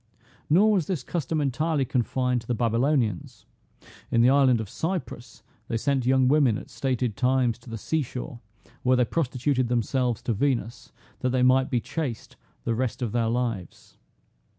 Nor 0.49 0.71
was 0.71 0.87
this 0.87 1.03
custom 1.03 1.39
entirely 1.39 1.85
confined 1.85 2.41
to 2.41 2.47
the 2.47 2.55
Babylonians; 2.55 3.45
in 4.09 4.21
the 4.23 4.31
island 4.31 4.59
of 4.59 4.67
Cyprus 4.67 5.43
they 5.67 5.77
sent 5.77 6.07
young 6.07 6.27
women 6.27 6.57
at 6.57 6.71
stated 6.71 7.15
times 7.15 7.59
to 7.59 7.69
the 7.69 7.77
sea 7.77 8.01
shore, 8.01 8.39
where 8.81 8.97
they 8.97 9.05
prostituted 9.05 9.67
themselves 9.67 10.23
to 10.23 10.33
Venus, 10.33 10.91
that 11.19 11.29
they 11.29 11.43
might 11.43 11.69
be 11.69 11.79
chaste 11.79 12.35
the 12.63 12.73
rest 12.73 13.03
of 13.03 13.11
their 13.11 13.27
lives. 13.29 13.99